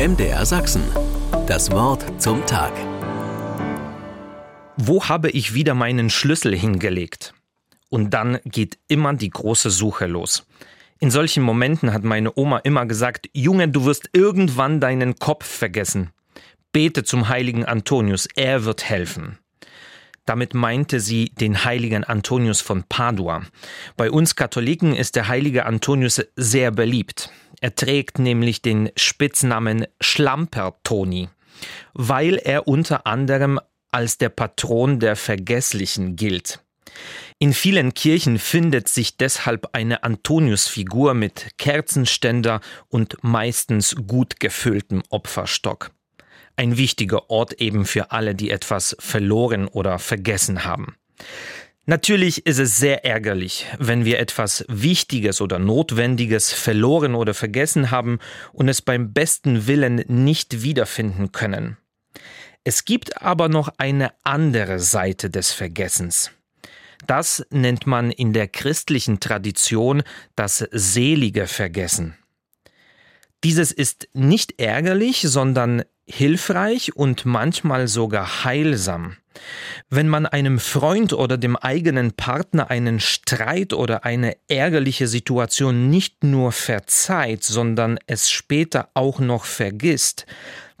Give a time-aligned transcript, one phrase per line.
[0.00, 0.82] MDR Sachsen.
[1.46, 2.72] Das Wort zum Tag.
[4.78, 7.34] Wo habe ich wieder meinen Schlüssel hingelegt?
[7.90, 10.46] Und dann geht immer die große Suche los.
[11.00, 16.08] In solchen Momenten hat meine Oma immer gesagt, Junge, du wirst irgendwann deinen Kopf vergessen.
[16.72, 19.36] Bete zum heiligen Antonius, er wird helfen.
[20.24, 23.42] Damit meinte sie den heiligen Antonius von Padua.
[23.98, 27.30] Bei uns Katholiken ist der heilige Antonius sehr beliebt.
[27.60, 31.28] Er trägt nämlich den Spitznamen Schlampertoni,
[31.92, 33.60] weil er unter anderem
[33.90, 36.60] als der Patron der Vergesslichen gilt.
[37.38, 45.90] In vielen Kirchen findet sich deshalb eine Antoniusfigur mit Kerzenständer und meistens gut gefülltem Opferstock.
[46.56, 50.96] Ein wichtiger Ort eben für alle, die etwas verloren oder vergessen haben.
[51.86, 58.18] Natürlich ist es sehr ärgerlich, wenn wir etwas Wichtiges oder Notwendiges verloren oder vergessen haben
[58.52, 61.78] und es beim besten Willen nicht wiederfinden können.
[62.62, 66.30] Es gibt aber noch eine andere Seite des Vergessens.
[67.06, 70.02] Das nennt man in der christlichen Tradition
[70.36, 72.16] das selige Vergessen.
[73.42, 79.16] Dieses ist nicht ärgerlich, sondern hilfreich und manchmal sogar heilsam.
[79.88, 86.24] Wenn man einem Freund oder dem eigenen Partner einen Streit oder eine ärgerliche Situation nicht
[86.24, 90.26] nur verzeiht, sondern es später auch noch vergisst,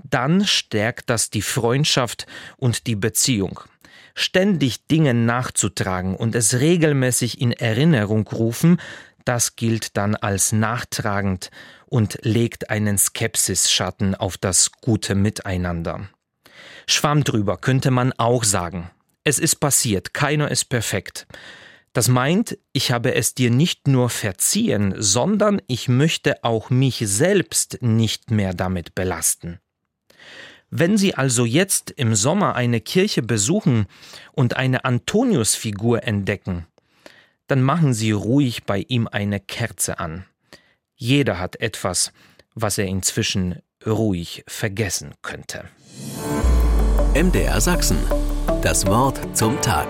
[0.08, 3.60] dann stärkt das die Freundschaft und die Beziehung.
[4.14, 8.80] Ständig Dinge nachzutragen und es regelmäßig in Erinnerung rufen,
[9.24, 11.50] das gilt dann als nachtragend
[11.86, 16.08] und legt einen Skepsisschatten auf das gute Miteinander.
[16.86, 18.90] Schwamm drüber könnte man auch sagen.
[19.24, 21.26] Es ist passiert, keiner ist perfekt.
[21.92, 27.78] Das meint, ich habe es dir nicht nur verziehen, sondern ich möchte auch mich selbst
[27.80, 29.58] nicht mehr damit belasten.
[30.70, 33.86] Wenn Sie also jetzt im Sommer eine Kirche besuchen
[34.32, 36.66] und eine Antoniusfigur entdecken,
[37.50, 40.24] dann machen Sie ruhig bei ihm eine Kerze an.
[40.94, 42.12] Jeder hat etwas,
[42.54, 45.64] was er inzwischen ruhig vergessen könnte.
[47.14, 47.98] MDR Sachsen.
[48.62, 49.88] Das Wort zum Tag.